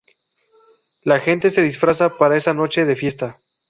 La 1.03 1.19
gente 1.19 1.51
se 1.51 1.61
disfraza 1.61 2.17
para 2.17 2.35
esa 2.35 2.55
noche 2.55 2.85
de 2.85 2.95
fiesta. 2.95 3.37